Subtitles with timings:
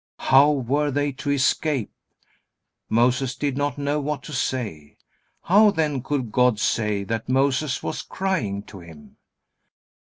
[0.17, 1.91] How were they to escape?
[2.89, 4.97] Moses did not know what to say.
[5.43, 9.17] How then could God say that Moses was crying to Him?